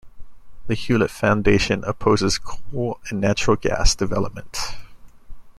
[0.65, 4.57] The Hewlett Foundation opposes coal and natural gas development.